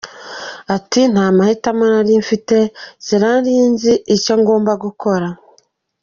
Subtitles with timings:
[0.75, 2.57] Ati:«Nta mahitamo nari mfite,
[3.05, 5.27] sinari nzi icyo ngomba gukora.